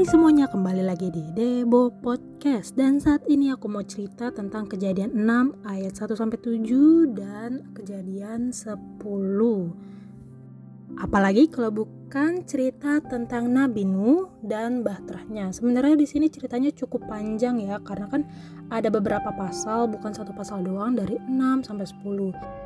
[0.00, 5.12] Hai semuanya, kembali lagi di Debo Podcast Dan saat ini aku mau cerita tentang kejadian
[5.12, 8.80] 6 ayat 1 sampai 7 dan kejadian 10.
[11.04, 15.52] Apalagi kalau bukan cerita tentang Nabi Nuh dan bahterahnya.
[15.52, 18.24] Sebenarnya di sini ceritanya cukup panjang ya karena kan
[18.72, 22.59] ada beberapa pasal, bukan satu pasal doang dari 6 sampai 10.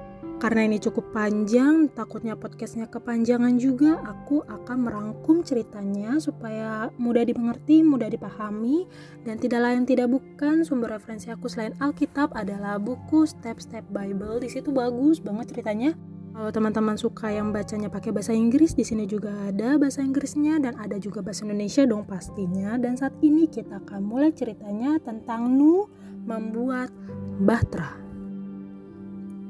[0.44, 7.80] Karena ini cukup panjang, takutnya podcastnya kepanjangan juga, aku akan merangkum ceritanya supaya mudah dimengerti,
[7.80, 8.84] mudah dipahami,
[9.24, 14.44] dan tidak lain tidak bukan sumber referensi aku selain Alkitab adalah buku Step Step Bible.
[14.44, 15.96] Di situ bagus banget ceritanya.
[16.34, 20.76] Kalau teman-teman suka yang bacanya pakai bahasa Inggris, di sini juga ada bahasa Inggrisnya dan
[20.76, 22.76] ada juga bahasa Indonesia dong pastinya.
[22.76, 25.88] Dan saat ini kita akan mulai ceritanya tentang Nu
[26.28, 26.92] membuat
[27.40, 28.03] Bahtera.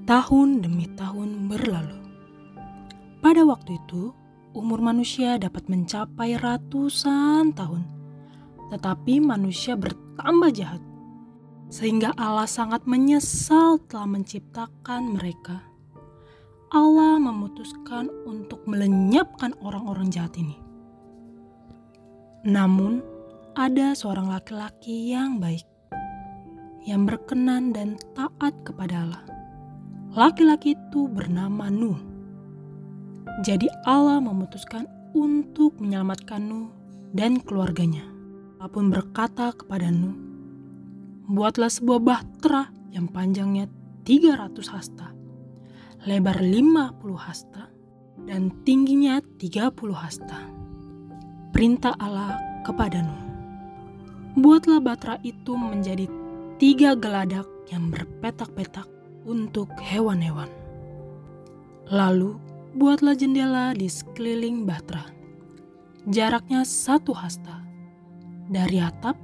[0.04, 1.96] Tahun demi tahun berlalu.
[3.24, 4.12] Pada waktu itu,
[4.52, 7.88] umur manusia dapat mencapai ratusan tahun.
[8.68, 10.84] Tetapi manusia bertambah jahat.
[11.72, 15.64] Sehingga Allah sangat menyesal telah menciptakan mereka.
[16.68, 20.60] Allah memutuskan untuk melenyapkan orang-orang jahat ini.
[22.44, 23.00] Namun,
[23.56, 25.64] ada seorang laki-laki yang baik,
[26.84, 29.33] yang berkenan dan taat kepada Allah
[30.14, 31.98] Laki-laki itu bernama Nuh.
[33.42, 36.70] Jadi Allah memutuskan untuk menyelamatkan Nuh
[37.10, 38.06] dan keluarganya.
[38.62, 40.14] Allah pun berkata kepada Nuh,
[41.26, 43.66] Buatlah sebuah bahtera yang panjangnya
[44.06, 45.10] 300 hasta,
[46.06, 47.74] lebar 50 hasta,
[48.22, 50.46] dan tingginya 30 hasta.
[51.50, 53.24] Perintah Allah kepada Nuh.
[54.38, 56.06] Buatlah bahtera itu menjadi
[56.62, 58.93] tiga geladak yang berpetak-petak
[59.24, 60.48] untuk hewan-hewan.
[61.92, 62.36] Lalu,
[62.76, 65.08] buatlah jendela di sekeliling Batra.
[66.08, 67.64] Jaraknya satu hasta.
[68.48, 69.16] Dari atap,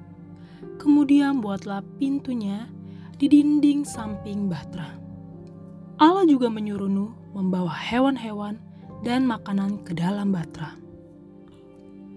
[0.81, 2.69] kemudian buatlah pintunya
[3.21, 4.97] di dinding samping Batra.
[6.01, 8.57] Allah juga menyuruh Nuh membawa hewan-hewan
[9.05, 10.77] dan makanan ke dalam Batra.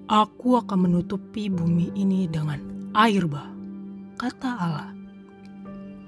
[0.08, 2.60] Aku akan menutupi bumi ini dengan
[2.96, 3.52] air bah,
[4.20, 5.03] kata Allah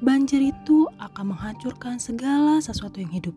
[0.06, 3.34] banjir itu akan menghancurkan segala sesuatu yang hidup,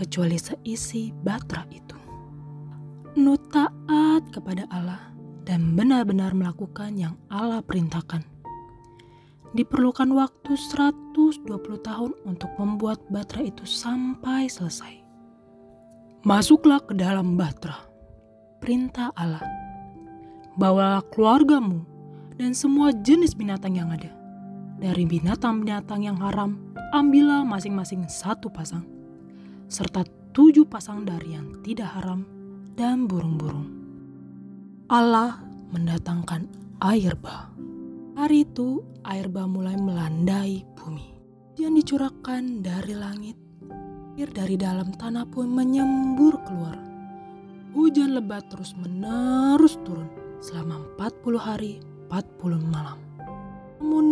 [0.00, 1.92] kecuali seisi batra itu.
[3.20, 5.12] Nuh taat kepada Allah
[5.44, 8.24] dan benar-benar melakukan yang Allah perintahkan.
[9.52, 11.44] Diperlukan waktu 120
[11.84, 15.04] tahun untuk membuat batra itu sampai selesai.
[16.24, 17.76] Masuklah ke dalam batra.
[18.64, 19.44] Perintah Allah.
[20.56, 21.84] Bawalah keluargamu
[22.40, 24.17] dan semua jenis binatang yang ada
[24.78, 26.54] dari binatang-binatang yang haram,
[26.94, 28.86] ambillah masing-masing satu pasang,
[29.66, 32.22] serta tujuh pasang dari yang tidak haram
[32.78, 33.66] dan burung-burung.
[34.86, 35.42] Allah
[35.74, 36.46] mendatangkan
[36.80, 37.50] air bah.
[38.14, 41.18] Hari itu air bah mulai melandai bumi.
[41.58, 43.34] Yang dicurahkan dari langit,
[44.14, 46.78] air dari dalam tanah pun menyembur keluar.
[47.74, 50.08] Hujan lebat terus menerus turun
[50.38, 51.72] selama 40 hari
[52.10, 52.98] 40 malam.
[53.78, 54.04] Namun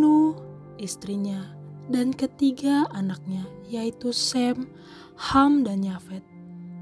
[0.78, 1.56] istrinya,
[1.91, 4.70] dan ketiga anaknya yaitu Sem,
[5.16, 6.22] Ham, dan Yafet,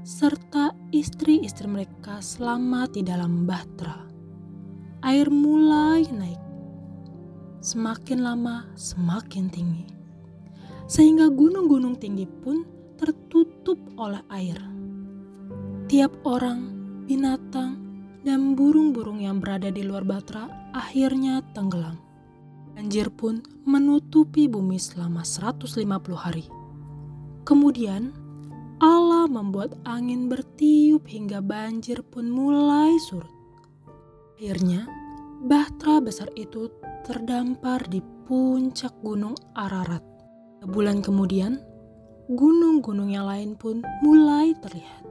[0.05, 4.05] serta istri-istri mereka selamat di dalam bahtera.
[5.01, 6.41] Air mulai naik.
[7.61, 9.89] Semakin lama semakin tinggi.
[10.85, 12.61] Sehingga gunung-gunung tinggi pun
[13.01, 14.61] tertutup oleh air.
[15.89, 16.69] Tiap orang,
[17.09, 17.81] binatang,
[18.25, 22.01] dan burung-burung yang berada di luar batra akhirnya tenggelam.
[22.75, 26.45] Banjir pun menutupi bumi selama 150 hari.
[27.47, 28.11] Kemudian
[28.83, 33.31] Allah membuat angin bertiup hingga banjir pun mulai surut.
[34.35, 34.83] Akhirnya,
[35.47, 36.67] bahtera besar itu
[37.07, 40.03] terdampar di puncak gunung Ararat.
[40.67, 41.63] Bulan kemudian,
[42.27, 45.07] gunung-gunung yang lain pun mulai terlihat.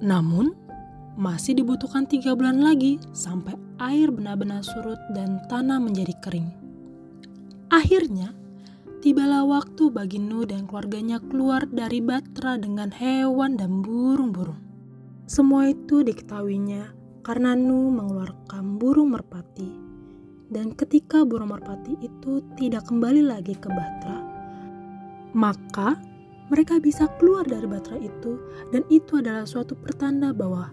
[0.00, 0.56] Namun,
[1.20, 6.50] masih dibutuhkan tiga bulan lagi sampai air benar-benar surut dan tanah menjadi kering.
[7.72, 8.30] Akhirnya,
[9.02, 14.60] tibalah waktu bagi Nuh dan keluarganya keluar dari Batra dengan hewan dan burung-burung.
[15.26, 16.94] Semua itu diketahuinya
[17.24, 19.82] karena Nuh mengeluarkan burung merpati.
[20.44, 24.18] Dan ketika burung merpati itu tidak kembali lagi ke Batra,
[25.34, 25.98] maka
[26.52, 28.38] mereka bisa keluar dari Batra itu
[28.70, 30.70] dan itu adalah suatu pertanda bahwa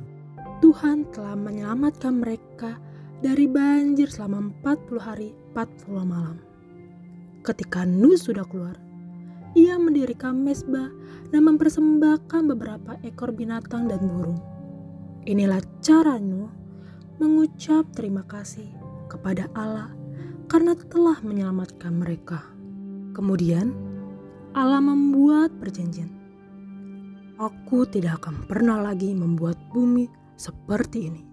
[0.62, 2.78] Tuhan telah menyelamatkan mereka
[3.22, 6.42] dari banjir selama 40 hari 40 malam.
[7.46, 8.74] Ketika Nuh sudah keluar,
[9.54, 10.90] ia mendirikan mesbah
[11.30, 14.42] dan mempersembahkan beberapa ekor binatang dan burung.
[15.30, 16.50] Inilah cara Nuh
[17.22, 18.66] mengucap terima kasih
[19.06, 19.94] kepada Allah
[20.50, 22.42] karena telah menyelamatkan mereka.
[23.14, 23.70] Kemudian,
[24.58, 26.10] Allah membuat perjanjian.
[27.38, 31.31] Aku tidak akan pernah lagi membuat bumi seperti ini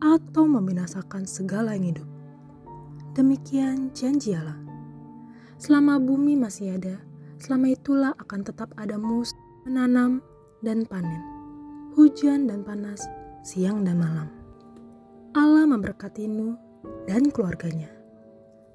[0.00, 2.08] atau membinasakan segala yang hidup.
[3.16, 4.60] Demikian janji Allah.
[5.56, 7.00] Selama bumi masih ada,
[7.40, 9.32] selama itulah akan tetap ada mus
[9.64, 10.20] menanam
[10.60, 11.24] dan panen,
[11.96, 13.00] hujan dan panas,
[13.40, 14.28] siang dan malam.
[15.32, 16.60] Allah memberkati Nuh
[17.08, 17.88] dan keluarganya.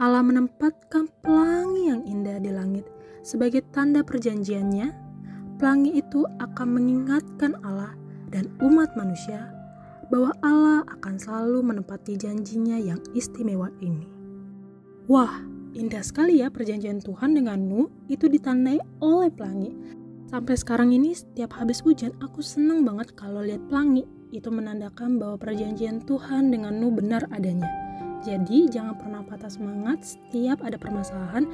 [0.02, 2.86] Allah menempatkan pelangi yang indah di langit
[3.22, 5.14] sebagai tanda perjanjiannya.
[5.62, 7.94] Pelangi itu akan mengingatkan Allah
[8.34, 9.61] dan umat manusia
[10.12, 14.04] bahwa Allah akan selalu menepati janjinya yang istimewa ini.
[15.08, 15.40] Wah,
[15.72, 19.72] indah sekali ya perjanjian Tuhan dengan Nuh itu ditandai oleh pelangi.
[20.28, 24.04] Sampai sekarang ini setiap habis hujan aku seneng banget kalau lihat pelangi.
[24.32, 27.68] Itu menandakan bahwa perjanjian Tuhan dengan Nuh benar adanya.
[28.22, 31.48] Jadi jangan pernah patah semangat setiap ada permasalahan.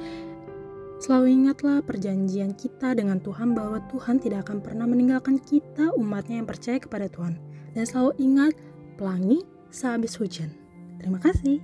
[0.98, 6.48] Selalu ingatlah perjanjian kita dengan Tuhan bahwa Tuhan tidak akan pernah meninggalkan kita umatnya yang
[6.50, 7.47] percaya kepada Tuhan.
[7.76, 8.52] Dan selalu ingat
[8.96, 10.50] pelangi sehabis hujan.
[10.98, 11.60] Terima kasih.